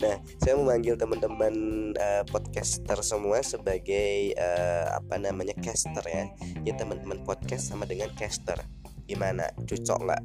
[0.05, 1.55] nah saya memanggil teman-teman
[1.97, 6.29] uh, podcaster semua sebagai uh, apa namanya caster ya.
[6.61, 8.61] Ya teman-teman podcast sama dengan caster.
[9.09, 9.49] Gimana?
[9.65, 10.23] Cocok nggak?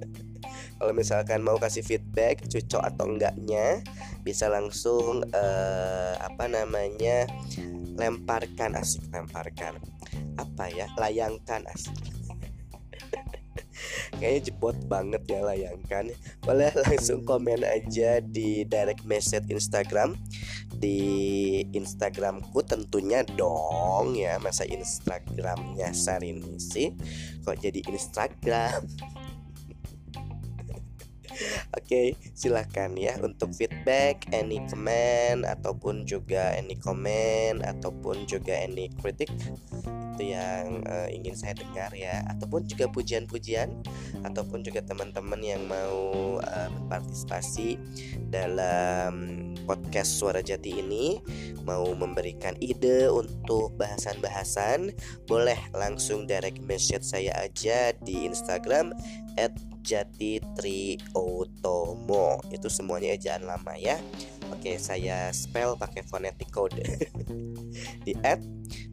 [0.80, 3.84] Kalau misalkan mau kasih feedback cocok atau enggaknya
[4.24, 7.28] bisa langsung uh, apa namanya
[8.00, 9.76] lemparkan asik lemparkan.
[10.40, 10.88] Apa ya?
[10.96, 12.13] Layangkan asik
[14.18, 16.10] kayaknya jebot banget ya layangkan.
[16.42, 20.16] Boleh langsung komen aja di direct message Instagram.
[20.74, 20.98] Di
[21.72, 26.92] Instagramku tentunya dong ya masa Instagramnya Sarini sih?
[27.46, 28.84] Kok jadi Instagram
[31.74, 38.90] Oke, okay, silahkan ya untuk feedback, any comment ataupun juga any comment ataupun juga any
[39.02, 39.30] kritik
[40.14, 42.22] itu yang uh, ingin saya dengar ya.
[42.30, 43.82] Ataupun juga pujian-pujian
[44.22, 47.76] ataupun juga teman-teman yang mau uh, berpartisipasi
[48.30, 51.18] dalam podcast Suara Jati ini
[51.66, 54.94] mau memberikan ide untuk bahasan-bahasan
[55.26, 58.92] boleh langsung direct message saya aja di Instagram
[59.40, 59.50] at
[59.84, 64.00] Jati Triotomo itu semuanya ejaan lama ya.
[64.48, 66.80] Oke saya spell pakai phonetic code.
[68.08, 68.40] Di at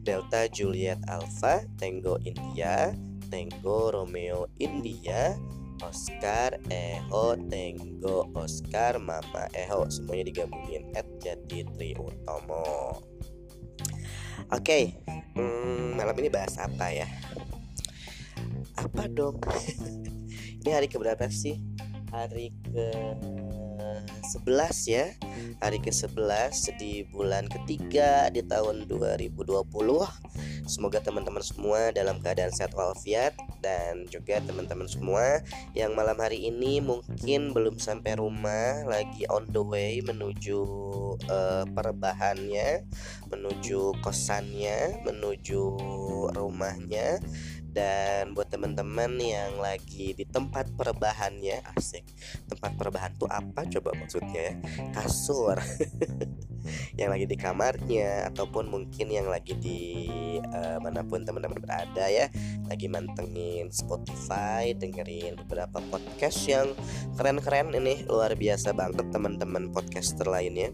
[0.04, 2.92] Delta Juliet Alpha Tango India
[3.32, 5.32] Tango Romeo India
[5.80, 9.88] Oscar Eho Tango Oscar Mama Eho.
[9.88, 13.00] Semuanya digabungin at Jati Triotomo
[14.52, 15.00] Oke
[15.32, 17.08] hmm, malam ini bahas apa ya?
[18.76, 19.40] Apa dong
[20.62, 21.58] ini hari keberapa sih?
[22.14, 22.86] Hari ke
[24.30, 24.46] 11
[24.86, 25.10] ya.
[25.58, 29.42] Hari ke-11 di bulan ketiga di tahun 2020
[30.66, 35.42] Semoga teman-teman semua dalam keadaan sehat walafiat Dan juga teman-teman semua
[35.74, 40.62] yang malam hari ini mungkin belum sampai rumah Lagi on the way menuju
[41.26, 42.86] uh, perebahannya
[43.30, 45.62] Menuju kosannya, menuju
[46.38, 47.18] rumahnya
[47.72, 52.04] dan buat teman-teman yang lagi di tempat perebahannya asik.
[52.46, 54.54] Tempat perebahan tuh apa coba maksudnya ya?
[54.92, 55.56] Kasur.
[56.94, 60.06] Yang lagi di kamarnya ataupun mungkin yang lagi di
[60.54, 62.30] uh, mana pun teman-teman berada ya.
[62.70, 66.70] Lagi mantengin Spotify dengerin beberapa podcast yang
[67.18, 68.06] keren-keren ini.
[68.06, 70.70] Luar biasa banget teman-teman podcaster lainnya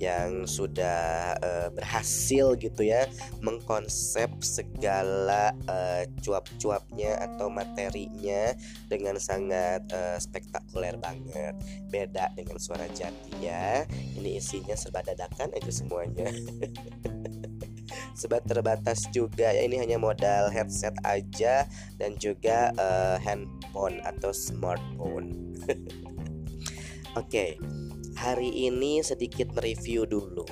[0.00, 3.04] yang sudah uh, berhasil gitu ya
[3.44, 8.56] mengkonsep segala uh, cuap-cuapnya atau materinya
[8.88, 11.52] dengan sangat uh, spektakuler banget.
[11.92, 13.84] Beda dengan suara jati ya.
[14.16, 16.32] Ini isinya serba dadakan aja semuanya.
[18.18, 19.68] Sebat terbatas juga ya.
[19.68, 21.68] Ini hanya modal headset aja
[22.00, 25.52] dan juga uh, handphone atau smartphone.
[27.20, 27.60] Oke.
[27.60, 27.79] okay
[28.20, 30.44] hari ini sedikit mereview dulu.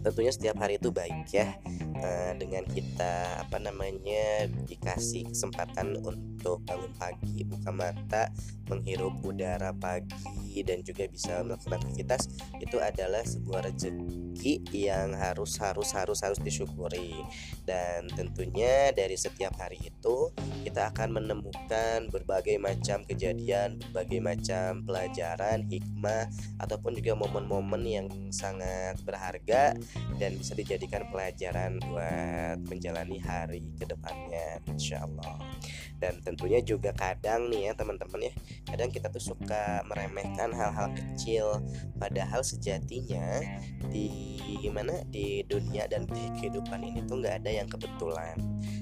[0.00, 1.60] Tentunya setiap hari itu baik ya
[2.00, 8.32] uh, dengan kita apa namanya dikasih kesempatan untuk bangun pagi buka mata
[8.70, 12.30] menghirup udara pagi dan juga bisa melakukan aktivitas
[12.62, 17.18] itu adalah sebuah rezeki yang harus harus harus harus disyukuri.
[17.66, 20.30] Dan tentunya dari setiap hari itu
[20.62, 26.30] kita akan menemukan berbagai macam kejadian berbagai macam pelajaran hikmah
[26.62, 29.74] ataupun juga momen-momen yang sangat berharga
[30.22, 35.36] dan bisa dijadikan pelajaran buat menjalani hari ke depannya insya Allah.
[36.00, 38.32] Dan tentunya juga kadang nih ya teman-teman ya
[38.64, 41.60] kadang kita tuh suka meremehkan hal-hal kecil
[42.00, 43.44] padahal sejatinya
[43.92, 48.38] di gimana di dunia dan di kehidupan ini tuh nggak ada yang kebetulan.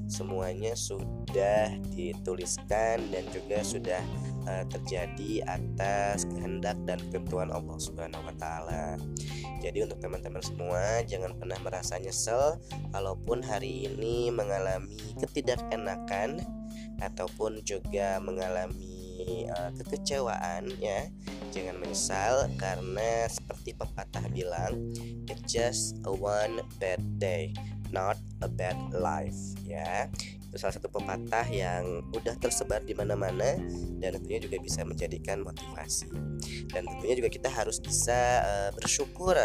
[0.06, 4.02] Semuanya sudah dituliskan dan juga sudah
[4.48, 8.96] uh, terjadi atas kehendak dan ketentuan Allah Subhanahu wa taala.
[9.60, 12.56] Jadi untuk teman-teman semua jangan pernah merasa nyesel
[12.96, 14.88] kalaupun hari ini mengalami
[15.20, 16.40] ketidakenakan
[17.04, 21.12] ataupun juga mengalami uh, kekecewaan ya.
[21.52, 24.92] Jangan menyesal karena seperti pepatah bilang
[25.28, 27.52] it's just a one bad day
[27.88, 30.08] not a bad life ya
[30.56, 33.60] salah satu pepatah yang udah tersebar di mana-mana
[34.00, 36.08] dan tentunya juga bisa menjadikan motivasi
[36.72, 39.36] dan tentunya juga kita harus bisa uh, bersyukur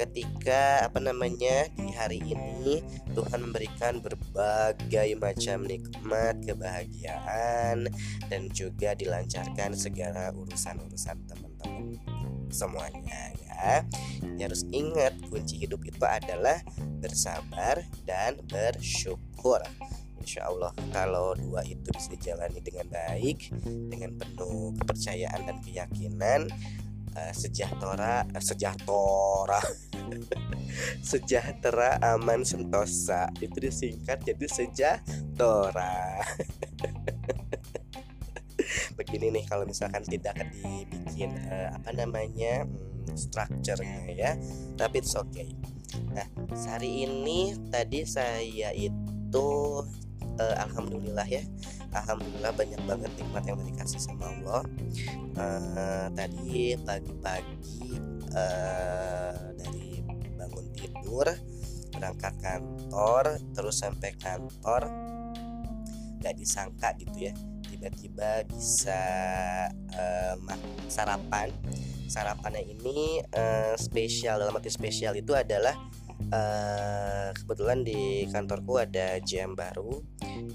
[0.00, 2.80] ketika apa namanya di hari ini
[3.12, 7.92] Tuhan memberikan berbagai macam nikmat kebahagiaan
[8.32, 12.00] dan juga dilancarkan segala urusan-urusan teman-teman
[12.48, 13.82] semuanya ya.
[14.38, 16.62] harus ingat kunci hidup itu adalah
[17.02, 19.60] bersabar dan bersyukur
[20.26, 26.50] Insya Allah kalau dua itu bisa dijalani dengan baik dengan penuh kepercayaan dan keyakinan
[27.14, 29.62] uh, sejahtera uh, sejahtera.
[31.00, 33.30] Sejahtera aman sentosa.
[33.38, 36.26] Itu disingkat jadi sejahtera.
[38.98, 44.34] Begini nih kalau misalkan tidak dibikin uh, apa namanya hmm, strukturnya ya
[44.74, 45.54] tapi it's okay.
[46.10, 46.26] Nah
[46.66, 49.48] hari ini tadi saya itu
[50.40, 51.42] uh, alhamdulillah ya.
[51.92, 54.62] Alhamdulillah banyak banget nikmat yang dikasih sama Allah.
[55.36, 58.00] Uh, tadi pagi-pagi
[58.36, 60.04] uh, dari
[60.36, 61.26] bangun tidur
[61.96, 64.84] berangkat kantor terus sampai kantor
[66.20, 67.34] gak disangka gitu ya
[67.76, 69.02] tiba-tiba bisa
[69.96, 70.36] uh,
[70.88, 71.52] sarapan.
[72.06, 75.74] Sarapannya ini uh, spesial dalam arti spesial itu adalah
[76.32, 80.02] uh, kebetulan di kantorku ada jam baru.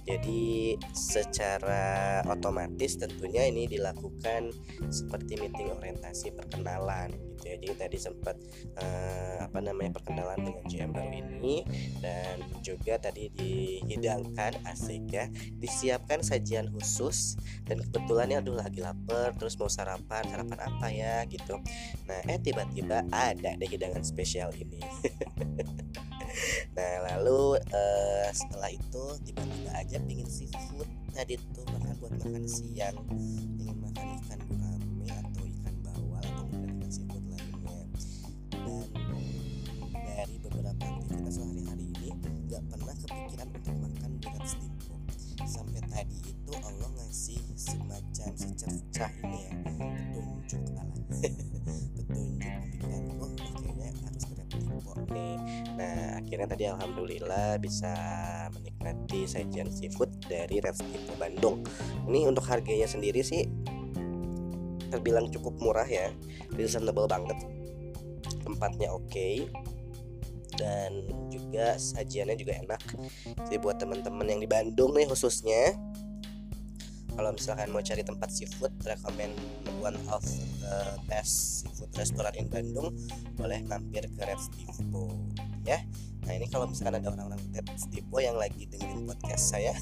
[0.06, 4.50] Jadi secara otomatis tentunya ini dilakukan
[4.90, 7.12] seperti meeting orientasi perkenalan
[7.42, 7.56] gitu ya.
[7.58, 8.36] Jadi tadi sempat
[8.78, 11.66] uh, apa namanya perkenalan dengan jam baru ini
[12.00, 15.26] dan juga tadi dihidangkan asik ya
[15.58, 21.26] disiapkan sajian khusus dan kebetulan ya aduh lagi lapar terus mau sarapan sarapan apa ya
[21.26, 21.58] gitu.
[22.06, 24.82] Nah eh tiba-tiba ada deh hidangan spesial ini
[26.78, 30.88] nah lalu uh, setelah itu tiba-tiba aja pingin seafood.
[31.12, 32.96] Tadi tuh makan buat makan siang.
[33.60, 37.80] Ingin makan ikan gurame atau ikan bawal atau ikan seafood lainnya.
[38.52, 38.88] Dan
[39.92, 42.10] dari beberapa aktivitas sehari-hari ini
[42.48, 44.96] nggak pernah kepikiran untuk makan berat stimpo
[45.48, 49.51] sampai tadi itu Allah ngasih semacam secercah ini ya
[56.32, 57.92] akhirnya tadi alhamdulillah bisa
[58.56, 60.80] menikmati sajian seafood dari Red
[61.20, 61.60] Bandung.
[62.08, 63.52] Ini untuk harganya sendiri sih
[64.88, 66.08] terbilang cukup murah ya
[66.56, 67.36] reasonable banget.
[68.48, 69.52] Tempatnya oke okay
[70.56, 72.80] dan juga sajiannya juga enak.
[73.52, 75.76] Jadi buat teman-teman yang di Bandung nih khususnya
[77.12, 79.36] kalau misalkan mau cari tempat seafood recommend
[79.84, 80.24] one of
[80.64, 82.96] the best seafood restaurant in Bandung
[83.36, 85.12] boleh mampir ke Red Stevo
[85.66, 85.80] ya.
[86.26, 87.42] Nah ini kalau misalkan ada orang-orang
[87.76, 89.74] Stevo yang lagi dengerin podcast saya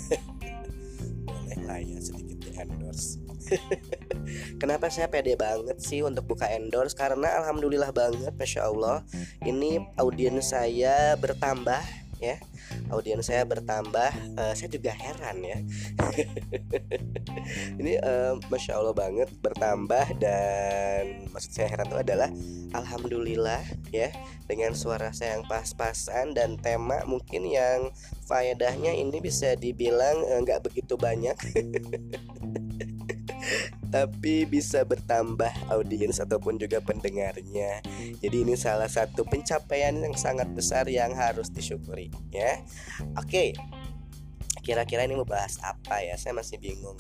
[1.28, 3.20] boleh lah ya sedikit di endorse.
[4.62, 6.94] Kenapa saya pede banget sih untuk buka endorse?
[6.94, 9.02] Karena alhamdulillah banget Masya Allah
[9.42, 11.82] Ini audiens saya bertambah
[12.20, 12.38] ya.
[12.94, 15.60] Audiens saya bertambah uh, saya juga heran ya.
[17.80, 22.30] Ini uh, masya allah banget bertambah dan maksud saya heran itu adalah
[22.76, 24.14] alhamdulillah ya
[24.46, 27.90] dengan suara saya yang pas-pasan dan tema mungkin yang
[28.30, 31.34] faedahnya ini bisa dibilang eh, nggak uh, begitu banyak
[33.90, 37.82] tapi bisa bertambah audiens ataupun juga pendengarnya.
[38.22, 42.62] Jadi ini salah satu pencapaian yang sangat besar yang harus disyukuri ya.
[43.18, 43.58] Oke.
[44.60, 46.14] Kira-kira ini mau bahas apa ya?
[46.20, 46.98] Saya masih bingung.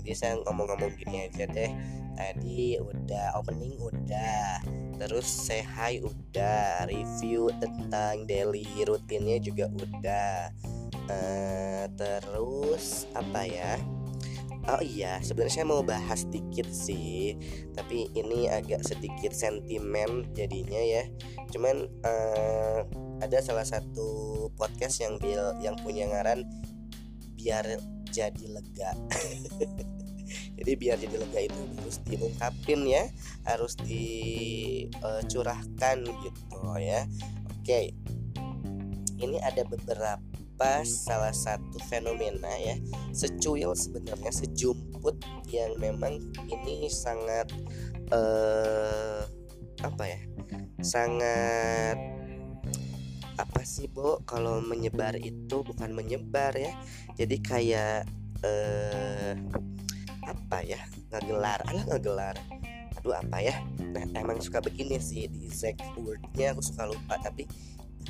[0.00, 1.68] Jadi saya ngomong-ngomong gini aja deh.
[2.16, 4.60] Tadi udah opening udah,
[5.00, 10.52] terus say hi udah, review tentang daily rutinnya juga udah.
[11.10, 13.76] Uh, terus apa ya?
[14.68, 17.32] Oh iya, sebenarnya saya mau bahas sedikit sih,
[17.72, 21.08] tapi ini agak sedikit sentimen jadinya ya.
[21.48, 22.84] Cuman uh,
[23.24, 26.44] ada salah satu podcast yang bil yang punya ngaran
[27.40, 27.64] biar
[28.12, 28.92] jadi lega
[30.60, 33.08] jadi biar jadi lega itu harus diungkapin ya
[33.48, 37.08] harus dicurahkan gitu ya
[37.48, 37.96] oke
[39.20, 40.20] ini ada beberapa
[40.84, 42.76] salah satu fenomena ya
[43.14, 45.16] secuil sebenarnya sejumput
[45.48, 47.48] yang memang ini sangat
[48.12, 49.24] uh,
[49.80, 50.20] apa ya
[50.84, 51.96] sangat
[53.40, 54.20] apa sih Bo?
[54.28, 56.76] Kalau menyebar itu bukan menyebar ya
[57.16, 58.00] jadi kayak
[58.44, 59.32] eh
[60.24, 60.80] apa ya
[61.12, 62.36] ngegelar alah ngegelar
[63.00, 63.56] aduh apa ya
[63.96, 67.48] nah emang suka begini sih di exact wordnya aku suka lupa tapi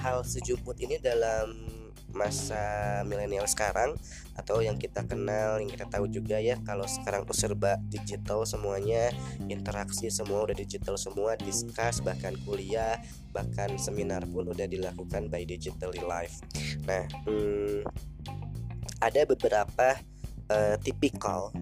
[0.03, 1.80] hal sejumput ini dalam
[2.13, 3.95] masa milenial sekarang
[4.39, 9.13] atau yang kita kenal yang kita tahu juga ya kalau sekarang tuh serba digital semuanya
[9.53, 12.97] interaksi semua udah digital semua discuss bahkan kuliah
[13.37, 16.35] bahkan seminar pun udah dilakukan by digitally live
[16.89, 17.85] nah hmm,
[19.01, 20.01] ada beberapa
[20.49, 21.53] uh, tipikal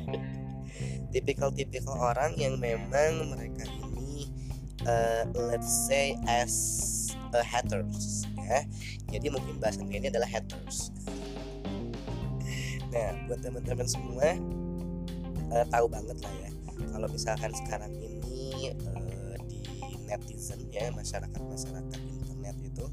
[1.12, 4.30] tipikal-tipikal orang yang memang mereka ini
[4.86, 6.54] uh, let's say as
[7.34, 8.62] a haters ya.
[9.14, 10.90] Jadi mungkin bahasan ini adalah haters.
[12.90, 14.34] Nah buat teman-teman semua
[15.54, 16.50] uh, tahu banget lah ya.
[16.90, 19.62] Kalau misalkan sekarang ini uh, di
[20.10, 22.86] netizen ya masyarakat masyarakat internet itu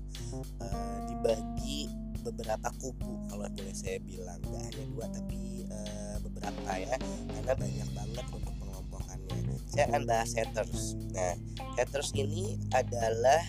[0.61, 1.89] uh, dibagi
[2.21, 3.25] beberapa kubu.
[3.31, 6.97] Kalau boleh saya bilang nggak hanya dua tapi uh, beberapa ya.
[7.33, 9.37] Karena banyak banget untuk pengelompokannya.
[9.73, 10.93] Saya akan bahas haters.
[11.15, 11.33] Nah
[11.79, 13.41] haters ini adalah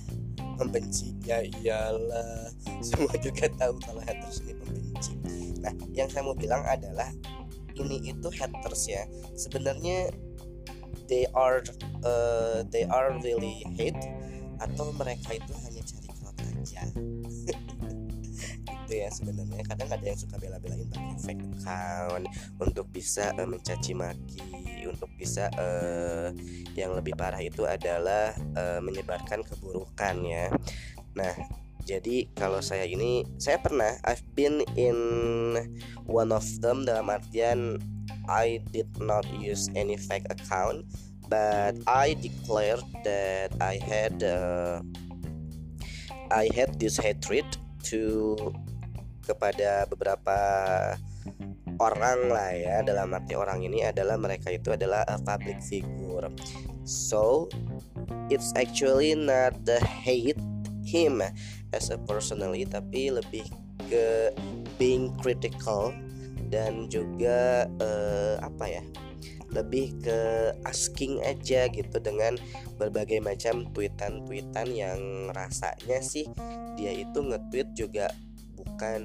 [0.59, 1.15] membenci.
[1.25, 2.51] Ya iyalah
[2.87, 5.15] semua juga tahu kalau haters ini pembenci
[5.59, 7.11] nah yang saya mau bilang adalah
[7.79, 9.07] ini itu haters ya.
[9.39, 10.11] Sebenarnya
[11.07, 11.63] they are
[12.03, 13.99] uh, they are really hate
[14.59, 16.83] atau mereka itu hanya cari crowd aja?
[18.89, 19.63] Itu ya sebenarnya.
[19.63, 22.27] Kadang ada yang suka bela-belain pakai fake account
[22.59, 26.33] untuk bisa uh, mencaci maki untuk bisa uh,
[26.75, 30.49] yang lebih parah itu adalah uh, menyebarkan keburukan ya.
[31.15, 31.35] Nah,
[31.89, 34.99] jadi kalau saya ini saya pernah I've been in
[36.05, 37.81] one of them dalam artian
[38.29, 40.85] I did not use any fake account
[41.33, 44.85] but I declared that I had uh,
[46.29, 47.49] I had this hatred
[47.89, 48.37] to
[49.25, 50.37] kepada beberapa
[51.79, 56.27] orang lah ya dalam arti orang ini adalah mereka itu adalah a public figure.
[56.85, 57.47] So
[58.29, 60.39] it's actually not the hate
[60.85, 61.21] him
[61.73, 63.45] as a personally tapi lebih
[63.89, 64.33] ke
[64.81, 65.93] being critical
[66.49, 68.85] dan juga uh, apa ya
[69.53, 72.37] lebih ke asking aja gitu dengan
[72.77, 75.01] berbagai macam tweetan-tweetan yang
[75.33, 76.29] rasanya sih
[76.77, 78.13] dia itu nge-tweet juga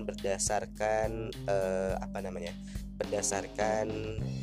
[0.05, 2.53] berdasarkan uh, apa namanya
[2.93, 3.89] berdasarkan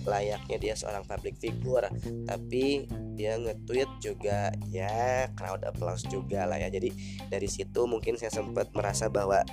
[0.04, 1.86] layaknya dia seorang public figure.
[2.26, 6.68] Tapi dia nge-tweet juga ya crowd applause juga lah ya.
[6.68, 6.90] Jadi
[7.30, 9.46] dari situ mungkin saya sempat merasa bahwa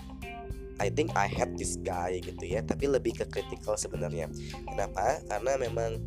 [0.78, 2.66] I think I hate this guy gitu ya.
[2.66, 4.30] Tapi lebih ke critical sebenarnya.
[4.66, 5.22] Kenapa?
[5.30, 6.02] Karena memang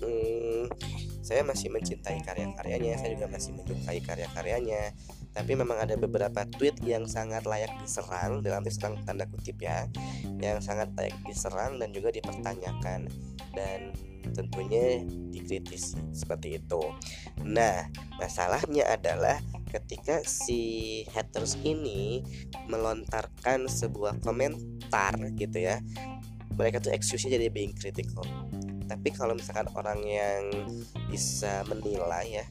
[0.00, 0.72] hmm,
[1.24, 4.92] saya masih mencintai karya-karyanya saya juga masih menyukai karya-karyanya
[5.34, 9.90] tapi memang ada beberapa tweet yang sangat layak diserang dalam diserang tanda kutip ya
[10.38, 13.10] yang sangat layak diserang dan juga dipertanyakan
[13.52, 13.90] dan
[14.32, 15.02] tentunya
[15.34, 16.82] dikritisi seperti itu.
[17.42, 19.42] Nah masalahnya adalah
[19.74, 22.22] ketika si haters ini
[22.70, 25.82] melontarkan sebuah komentar gitu ya
[26.54, 28.22] mereka tuh excuse jadi being critical.
[28.86, 30.42] Tapi kalau misalkan orang yang
[31.10, 32.46] bisa menilai ya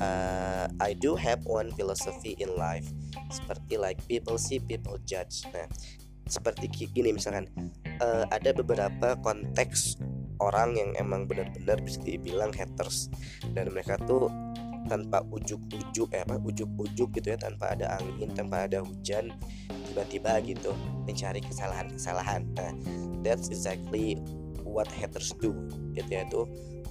[0.00, 2.86] uh, I do have one philosophy in life.
[3.30, 5.44] Seperti like people see people judge.
[5.52, 5.68] Nah
[6.24, 7.44] seperti gini misalkan
[8.00, 10.00] uh, ada beberapa konteks
[10.40, 13.12] orang yang emang benar-benar bisa dibilang haters.
[13.52, 14.32] Dan mereka tuh
[14.84, 19.32] tanpa ujuk-ujuk eh apa ujuk-ujuk gitu ya tanpa ada angin tanpa ada hujan
[19.88, 20.76] tiba-tiba gitu
[21.08, 22.44] mencari kesalahan-kesalahan.
[22.52, 22.72] Nah
[23.24, 24.20] that's exactly
[24.60, 25.56] what haters do
[25.96, 26.28] gitu ya.
[26.28, 26.44] Itu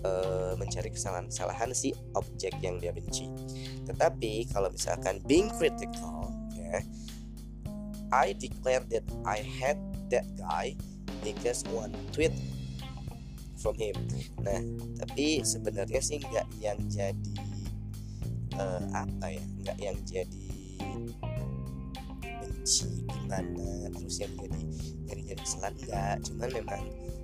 [0.03, 3.27] uh, mencari kesalahan-kesalahan si objek yang dia benci.
[3.87, 6.79] Tetapi kalau misalkan being critical, ya,
[8.13, 9.81] I declare that I hate
[10.13, 10.77] that guy
[11.25, 12.35] because one tweet
[13.57, 13.95] from him.
[14.43, 14.59] Nah,
[14.99, 17.33] tapi sebenarnya sih nggak yang jadi
[18.59, 20.43] uh, apa ya, nggak yang jadi
[22.43, 24.61] benci gimana, terus yang jadi
[25.07, 26.83] jadi jadi kesalahan nggak, cuman memang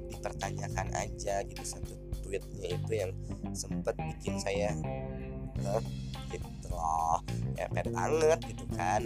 [0.10, 1.99] dipertanyakan aja gitu satu
[2.30, 3.12] tweetnya itu yang
[3.58, 4.78] sempat bikin saya
[5.66, 5.82] huh,
[6.30, 7.20] gitu loh
[7.58, 9.02] ya banget gitu kan.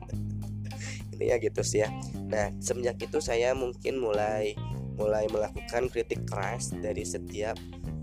[1.12, 1.88] Intinya gitu sih ya.
[2.30, 4.56] Nah semenjak itu saya mungkin mulai
[4.96, 7.56] mulai melakukan kritik keras dari setiap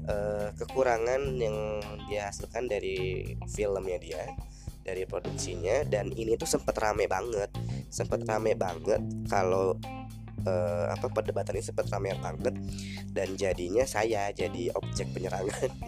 [0.09, 4.23] uh, kekurangan yang dia hasilkan dari filmnya dia
[4.87, 7.51] dari produksinya dan ini tuh sempat rame banget.
[7.91, 9.75] Sempat rame banget kalau
[10.47, 12.55] uh, apa perdebatan ini sempat rame banget
[13.11, 15.71] dan jadinya saya jadi objek penyerangan.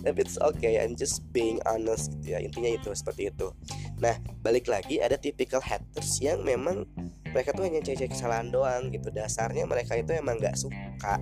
[0.00, 3.54] Tapi it's okay I'm just being honest gitu ya intinya itu seperti itu.
[4.02, 6.88] Nah balik lagi ada typical haters yang memang
[7.30, 9.08] mereka tuh hanya cek-cek kesalahan doang gitu.
[9.10, 11.18] Dasarnya mereka itu emang nggak suka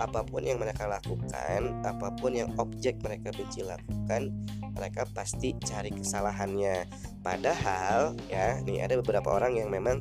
[0.00, 4.32] apa pun yang mereka lakukan apa pun yang objek mereka benci lakukan
[4.72, 6.88] mereka pasti cari kesalahannya.
[7.20, 10.00] Padahal ya nih ada beberapa orang yang memang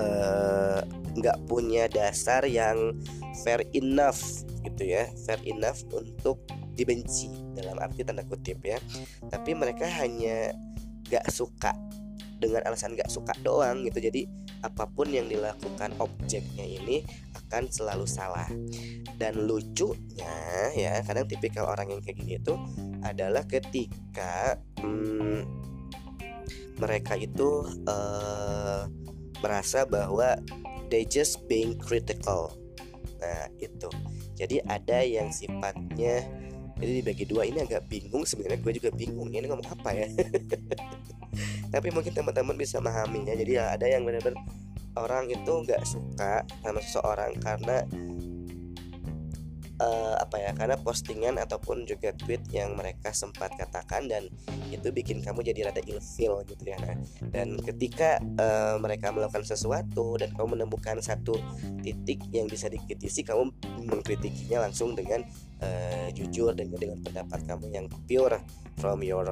[0.00, 0.80] eh,
[1.16, 2.96] nggak uh, punya dasar yang
[3.44, 5.08] fair enough gitu ya.
[5.28, 6.40] Fair enough untuk
[6.76, 8.80] dibenci dalam arti tanda kutip ya.
[9.28, 10.56] Tapi mereka hanya
[11.06, 11.72] nggak suka
[12.36, 13.98] dengan alasan gak suka doang gitu.
[14.00, 14.28] Jadi
[14.62, 18.48] apa pun yang dilakukan objeknya ini akan selalu salah.
[19.16, 22.54] Dan lucunya ya kadang tipikal orang yang kayak gini itu
[23.04, 25.44] adalah ketika hmm,
[26.76, 28.84] mereka itu uh,
[29.40, 30.36] merasa bahwa
[30.92, 32.52] they just being critical.
[33.20, 33.88] Nah itu.
[34.36, 36.28] Jadi ada yang sifatnya
[36.76, 40.08] jadi dibagi dua ini agak bingung sebenarnya gue juga bingung ini ngomong apa ya
[41.70, 44.38] tapi mungkin teman-teman bisa memahaminya jadi ya ada yang benar-benar
[44.96, 47.84] orang itu nggak suka sama seseorang karena
[49.80, 54.28] uh, apa ya karena postingan ataupun juga tweet yang mereka sempat katakan dan
[54.72, 56.76] itu bikin kamu jadi rada ilfil gitu ya.
[56.80, 56.96] Nah
[57.32, 61.36] dan ketika uh, mereka melakukan sesuatu dan kamu menemukan satu
[61.84, 63.52] titik yang bisa dikritisi kamu
[63.86, 65.22] mengkritikinya langsung dengan
[65.62, 68.40] uh, jujur dan dengan pendapat kamu yang pure
[68.80, 69.28] from your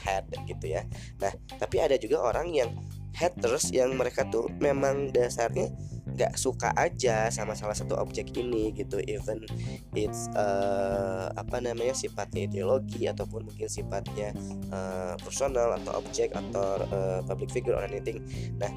[0.00, 0.82] head gitu ya.
[1.20, 2.70] Nah tapi ada juga orang yang
[3.12, 5.68] haters yang mereka tuh memang dasarnya
[6.12, 9.00] nggak suka aja sama salah satu objek ini gitu.
[9.04, 9.44] Even
[9.92, 14.32] it's uh, apa namanya sifatnya ideologi ataupun mungkin sifatnya
[14.72, 18.24] uh, personal atau objek atau uh, public figure or anything.
[18.56, 18.72] Nah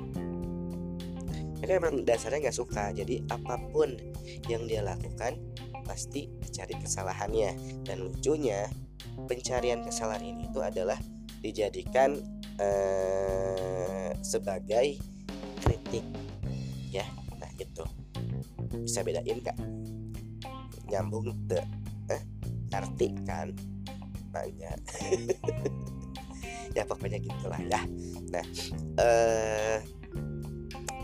[1.59, 2.93] mereka memang dasarnya nggak suka.
[2.93, 3.95] Jadi apa pun
[4.51, 5.39] yang dia lakukan
[5.85, 7.83] pasti dicari kesalahannya.
[7.85, 8.65] Dan lucunya
[9.29, 10.97] pencarian kesalahan ini itu adalah
[11.39, 12.17] dijadikan
[12.57, 14.97] uh, sebagai
[15.61, 16.03] kritik.
[16.89, 17.05] Ya
[17.37, 17.85] nah itu
[18.81, 19.55] bisa bedain kak
[20.89, 21.61] nyambung ke
[22.09, 22.21] eh,
[22.73, 23.53] arti kan?
[24.33, 24.75] Nanya
[26.75, 27.79] ya pokoknya gitulah ya.
[28.33, 28.45] Nah
[28.99, 29.77] uh,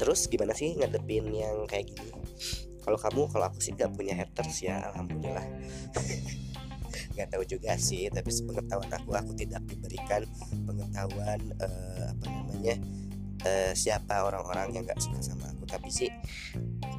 [0.01, 2.20] terus gimana sih ngadepin yang kayak gini
[2.81, 5.45] kalau kamu kalau aku sih gak punya haters ya alhamdulillah.
[7.15, 10.23] Nggak tahu juga sih tapi sepengetahuan aku aku tidak diberikan
[10.63, 12.75] pengetahuan uh, apa namanya
[13.47, 15.67] uh, siapa orang-orang yang nggak suka sama aku.
[15.67, 16.09] Tapi sih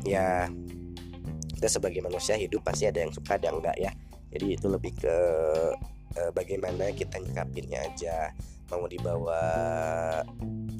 [0.04, 0.48] ya
[1.56, 3.92] kita sebagai manusia hidup pasti ada yang suka ada yang enggak ya.
[4.32, 5.16] Jadi itu lebih ke
[6.16, 8.32] uh, bagaimana kita nyikapinnya aja
[8.78, 9.42] mau dibawa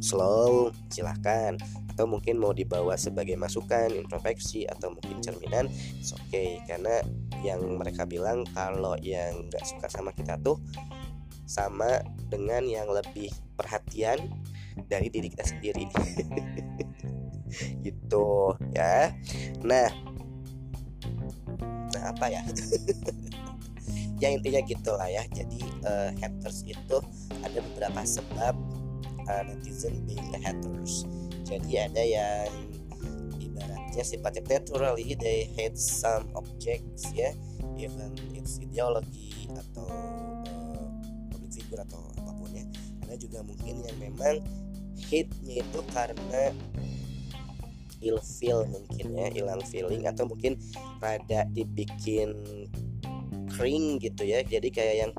[0.03, 1.57] slow silahkan.
[1.93, 6.57] Atau mungkin mau dibawa sebagai masukan introspeksi atau mungkin cerminan oke okay.
[6.65, 7.05] Karena
[7.45, 10.57] yang mereka bilang kalau yang nggak suka sama kita tuh
[11.45, 12.01] sama
[12.33, 13.29] dengan yang lebih
[13.61, 14.19] perhatian
[14.89, 15.85] dari diri kita sendiri.
[17.85, 19.13] Gitu ya.
[19.61, 19.93] Nah.
[21.93, 22.41] Nah apa ya
[24.23, 25.27] ya intinya gitulah ya.
[25.35, 26.97] Jadi uh, haters itu
[27.43, 28.55] ada beberapa sebab
[29.27, 31.11] uh, netizen being a haters.
[31.43, 32.47] Jadi ada yang
[33.93, 37.35] ya sifatnya naturally they hate some objects ya.
[37.75, 40.87] Even it's ideology atau uh,
[41.35, 42.65] public figure atau apa pun ya.
[43.11, 44.39] Ada juga mungkin yang memang
[45.11, 46.55] hate-nya itu karena
[48.03, 50.59] ill feel mungkin ya hilang feeling atau mungkin
[50.99, 52.35] rada dibikin
[53.63, 55.13] kering gitu ya jadi kayak yang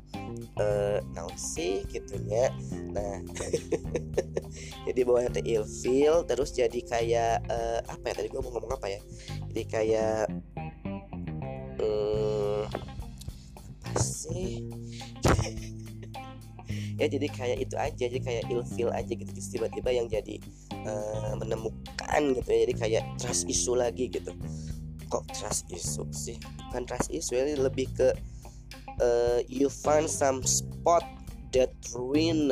[0.60, 2.52] uh, naon sih gitunya
[2.92, 3.24] nah
[4.86, 8.86] jadi bawahnya teh ilfil terus jadi kayak uh, apa ya tadi gue mau ngomong apa
[8.86, 9.00] ya?
[9.50, 10.24] Jadi kayak
[11.80, 12.64] um,
[13.64, 14.64] apa sih?
[16.94, 20.38] Ya jadi kayak itu aja jadi kayak ilfil aja gitu terus tiba-tiba yang jadi
[20.86, 24.30] uh, menemukan gitu ya jadi kayak trust issue lagi gitu.
[25.10, 26.38] Kok trust issue sih?
[26.70, 28.14] Bukan trust issue ya lebih ke
[29.00, 31.02] uh, you find some spot
[31.54, 32.50] that ruin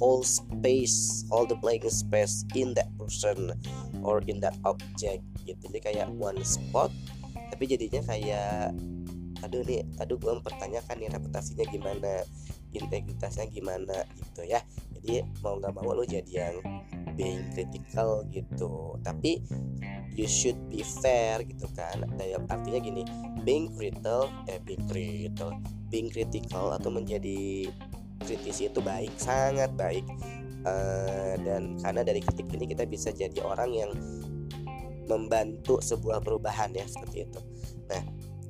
[0.00, 3.52] whole space all the blank space in that person
[4.00, 5.60] or in that object gitu.
[5.68, 6.88] Jadi kayak one spot
[7.48, 8.72] tapi jadinya kayak
[9.42, 12.26] aduh nih aduh gue mempertanyakan nih reputasinya gimana
[12.74, 14.60] integritasnya gimana gitu ya.
[14.98, 16.56] Jadi mau nggak mau lo jadi yang
[17.14, 18.98] being critical gitu.
[19.02, 19.40] Tapi
[20.14, 22.04] you should be fair gitu kan.
[22.50, 23.02] Artinya gini
[23.46, 25.54] being critical eh being critical
[25.88, 27.70] being critical atau menjadi
[28.22, 30.04] kritisi itu baik sangat baik.
[30.66, 33.90] Uh, dan karena dari kritik ini kita bisa jadi orang yang
[35.08, 37.40] membantu sebuah perubahan ya seperti itu.
[37.88, 38.02] Nah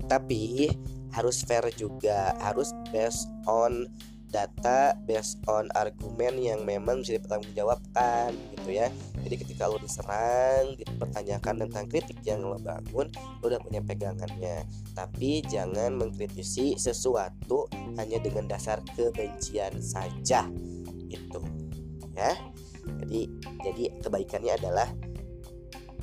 [0.08, 0.72] tapi
[1.12, 3.88] harus fair juga harus based on
[4.28, 8.92] data based on argumen yang memang bisa dipertanggungjawabkan gitu ya.
[9.24, 13.08] Jadi ketika lo diserang dipertanyakan tentang kritik yang lo bangun
[13.40, 14.68] lo udah punya pegangannya.
[14.92, 17.66] Tapi jangan mengkritisi sesuatu
[17.96, 20.44] hanya dengan dasar kebencian saja
[21.08, 21.40] itu
[22.12, 22.32] ya.
[23.04, 23.20] Jadi
[23.64, 24.88] jadi kebaikannya adalah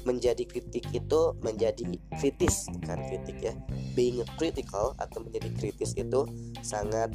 [0.06, 1.84] menjadi kritik itu menjadi
[2.22, 3.54] kritis bukan kritik ya.
[3.98, 6.30] Being critical atau menjadi kritis itu
[6.62, 7.12] sangat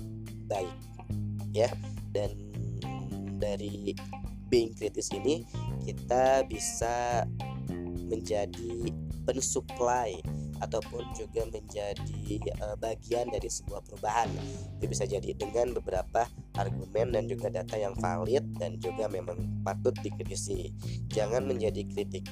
[0.51, 0.75] baik
[1.55, 1.71] ya.
[2.11, 2.35] Dan
[3.39, 3.95] dari
[4.51, 5.47] being kritis ini
[5.87, 7.25] kita bisa
[8.11, 8.91] menjadi
[9.23, 10.19] pensuplai
[10.61, 14.29] ataupun juga menjadi uh, bagian dari sebuah perubahan.
[14.77, 19.95] Itu bisa jadi dengan beberapa argumen dan juga data yang valid dan juga memang patut
[20.05, 20.75] dikritisi.
[21.09, 22.29] Jangan menjadi kritik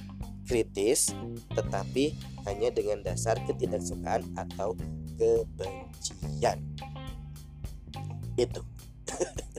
[0.48, 1.12] kritis
[1.52, 2.16] tetapi
[2.48, 4.72] hanya dengan dasar ketidaksukaan atau
[5.20, 6.58] kebencian.
[8.40, 8.64] Itu.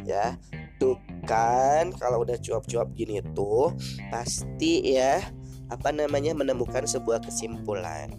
[0.00, 0.34] Ya
[0.80, 0.96] tuh
[1.28, 3.76] kan kalau udah cuap-cuap gini tuh
[4.08, 5.20] pasti ya
[5.68, 8.10] apa namanya menemukan sebuah kesimpulan.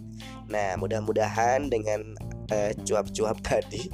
[0.48, 2.16] Nah mudah-mudahan dengan
[2.54, 3.90] uh, cuap-cuap tadi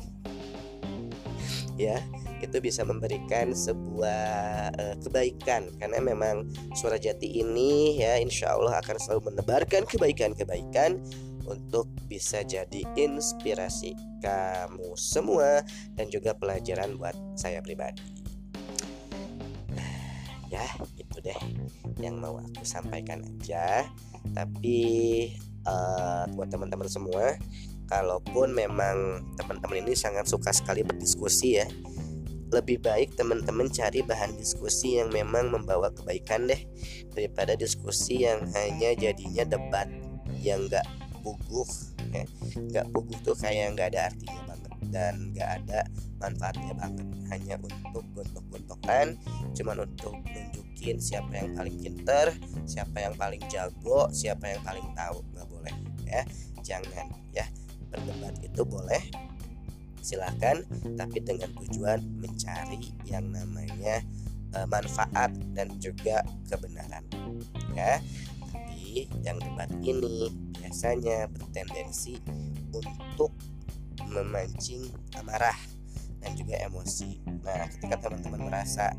[1.78, 2.02] ya
[2.42, 4.26] itu bisa memberikan sebuah
[4.76, 6.48] uh, kebaikan karena memang
[6.78, 11.02] suara jati ini ya insya Allah akan selalu menebarkan kebaikan-kebaikan
[11.48, 15.64] untuk bisa jadi inspirasi kamu semua
[15.96, 18.04] dan juga pelajaran buat saya pribadi.
[20.52, 20.64] ya,
[21.00, 21.40] itu deh
[21.98, 23.88] yang mau aku sampaikan aja.
[24.36, 24.80] Tapi
[25.64, 27.40] uh, buat teman-teman semua,
[27.88, 31.66] kalaupun memang teman-teman ini sangat suka sekali berdiskusi ya,
[32.48, 36.60] lebih baik teman-teman cari bahan diskusi yang memang membawa kebaikan deh
[37.12, 39.88] daripada diskusi yang hanya jadinya debat
[40.40, 40.86] yang gak
[41.20, 41.68] buguh
[42.14, 42.24] ya.
[42.56, 45.80] Nggak buguh tuh kayak nggak ada artinya banget dan nggak ada
[46.22, 47.06] manfaatnya banget.
[47.28, 49.06] Hanya untuk gontok-gontokan
[49.52, 52.26] cuman untuk nunjukin siapa yang paling pinter
[52.64, 55.20] siapa yang paling jago siapa yang paling tahu.
[55.36, 55.74] Nggak boleh
[56.08, 56.22] ya.
[56.64, 57.06] Jangan
[57.36, 57.46] ya.
[57.88, 59.27] Berdebat itu boleh
[60.08, 60.64] silahkan
[60.96, 64.00] tapi dengan tujuan mencari yang namanya
[64.56, 67.04] uh, manfaat dan juga kebenaran.
[67.76, 68.00] Ya
[68.40, 72.16] tapi yang debat ini biasanya bertendensi
[72.72, 73.36] untuk
[74.08, 74.88] memancing
[75.20, 75.56] amarah
[76.24, 77.20] dan juga emosi.
[77.44, 78.96] Nah ketika teman-teman merasa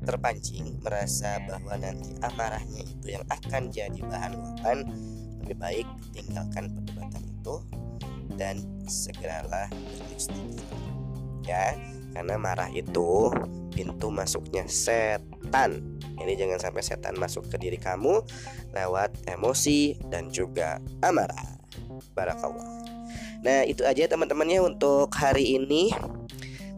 [0.00, 4.78] terpancing merasa bahwa nanti amarahnya itu yang akan jadi bahan luapan
[5.44, 7.54] lebih baik tinggalkan perdebatan itu
[8.40, 9.68] dan segeralah
[10.08, 10.80] beristighfar
[11.44, 11.76] ya
[12.16, 13.30] karena marah itu
[13.70, 15.80] pintu masuknya setan.
[16.20, 18.20] Ini jangan sampai setan masuk ke diri kamu
[18.74, 21.56] lewat emosi dan juga amarah.
[22.12, 22.66] Barakallah.
[23.40, 25.94] Nah itu aja teman-temannya untuk hari ini.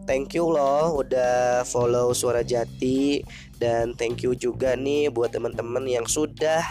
[0.03, 3.25] Thank you loh udah follow suara jati.
[3.57, 6.63] Dan thank you juga nih buat teman-teman yang sudah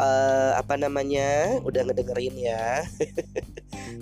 [0.00, 2.88] uh, apa namanya udah ngedengerin ya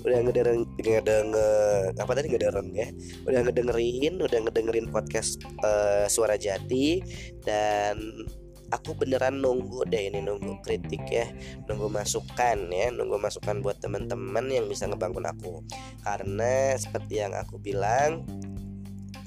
[0.05, 2.88] udah ngedengerin ngedenger apa tadi ngedengerin ya.
[3.24, 7.01] Udah ngedengerin udah ngedengerin podcast uh, suara jati.
[7.42, 8.27] Dan
[8.68, 11.27] aku beneran nunggu deh ini nunggu kritik ya.
[11.66, 15.64] Nunggu masukan ya nunggu masukan buat teman-teman yang bisa ngebangun aku.
[16.05, 18.29] Karena seperti yang aku bilang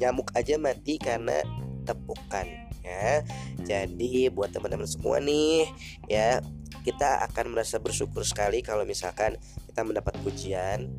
[0.02, 1.42] nyamuk aja mati karena
[1.86, 2.46] tepukan
[2.82, 3.22] ya.
[3.62, 5.70] Jadi buat teman-teman semua nih
[6.10, 6.42] ya
[6.82, 9.38] kita akan merasa bersyukur sekali kalau misalkan
[9.70, 10.90] kita mendapat pujian.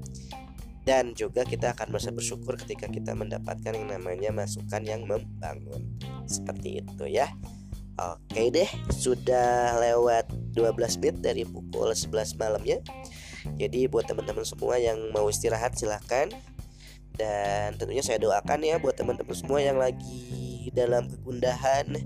[0.82, 5.94] Dan juga kita akan merasa bersyukur ketika kita mendapatkan yang namanya masukan yang membangun.
[6.26, 7.30] Seperti itu ya.
[8.02, 10.26] Oke deh sudah lewat
[10.58, 12.82] 12 menit dari pukul 11 malamnya.
[13.54, 16.26] Jadi buat teman-teman semua yang mau istirahat silahkan.
[17.14, 21.98] Dan tentunya saya doakan ya buat teman-teman semua yang lagi dalam kegundahan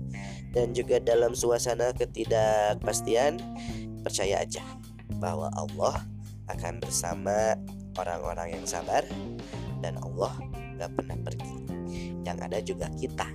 [0.55, 3.37] dan juga dalam suasana ketidakpastian
[4.01, 4.63] percaya aja
[5.21, 6.01] bahwa Allah
[6.47, 7.53] akan bersama
[7.99, 9.03] orang-orang yang sabar
[9.83, 10.33] dan Allah
[10.79, 11.55] gak pernah pergi.
[12.23, 13.27] Yang ada juga kita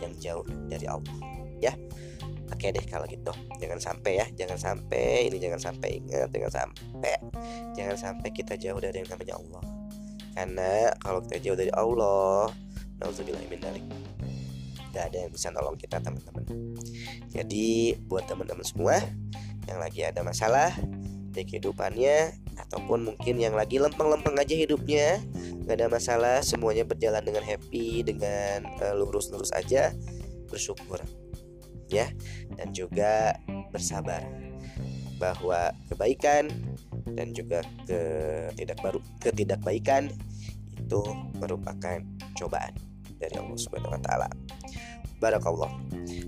[0.00, 1.16] yang jauh dari Allah
[1.60, 1.72] ya.
[2.50, 3.30] Oke deh kalau gitu.
[3.62, 7.14] Jangan sampai ya jangan sampai ini jangan sampai ingat jangan sampai
[7.78, 9.62] jangan sampai kita jauh dari yang namanya Allah.
[10.34, 12.50] Karena kalau kita jauh dari Allah
[12.98, 13.62] nauzubillah min
[14.90, 16.44] gak ada yang bisa nolong kita teman-teman.
[17.30, 18.98] Jadi buat teman-teman semua
[19.66, 20.74] yang lagi ada masalah
[21.30, 22.34] di kehidupannya
[22.66, 25.22] ataupun mungkin yang lagi lempeng-lempeng aja hidupnya
[25.64, 29.94] gak ada masalah semuanya berjalan dengan happy dengan uh, lurus-lurus aja
[30.50, 30.98] bersyukur.
[31.90, 32.10] Ya
[32.54, 33.34] dan juga
[33.74, 34.22] bersabar
[35.18, 36.48] bahwa kebaikan
[37.18, 38.78] dan juga ketidak
[39.20, 40.08] ketidakbaikan
[40.80, 41.02] itu
[41.36, 42.00] merupakan
[42.38, 42.72] cobaan
[43.20, 44.28] dari Allah Subhanahu wa taala.
[45.20, 45.68] Barakallah.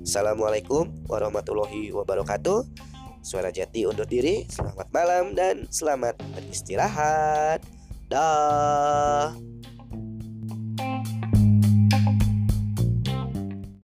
[0.04, 2.68] Assalamualaikum warahmatullahi wabarakatuh.
[3.24, 4.44] Suara Jati undur diri.
[4.52, 7.64] Selamat malam dan selamat beristirahat.
[8.12, 9.32] Dah.